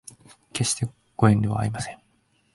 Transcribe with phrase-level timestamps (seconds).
[0.51, 1.99] 決してご遠慮はありません